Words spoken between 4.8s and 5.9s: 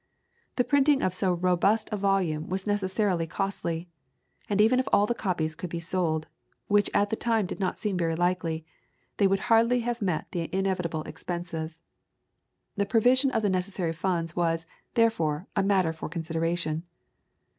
all the copies could be